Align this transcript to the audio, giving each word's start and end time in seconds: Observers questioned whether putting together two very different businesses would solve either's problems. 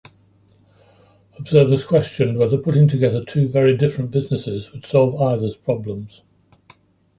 Observers 1.37 1.83
questioned 1.85 2.39
whether 2.39 2.57
putting 2.57 2.87
together 2.87 3.23
two 3.23 3.47
very 3.47 3.77
different 3.77 4.09
businesses 4.09 4.71
would 4.71 4.83
solve 4.83 5.21
either's 5.21 5.55
problems. 5.55 6.23